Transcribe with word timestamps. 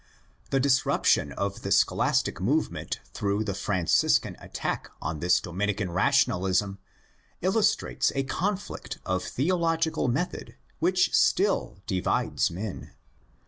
The 0.49 0.59
disruption 0.59 1.31
of 1.33 1.61
the 1.61 1.71
scholastic 1.71 2.41
move 2.41 2.71
ment 2.71 3.01
through 3.13 3.43
the 3.43 3.53
Franciscan 3.53 4.35
attack 4.39 4.89
on 4.99 5.19
this 5.19 5.39
Dominican 5.39 5.91
rationalism 5.91 6.79
illustrates 7.43 8.11
a 8.15 8.23
conflict 8.23 8.97
of 9.05 9.23
theological 9.23 10.07
method 10.07 10.55
which 10.79 11.13
still 11.13 11.83
divides 11.85 12.49
men. 12.49 12.95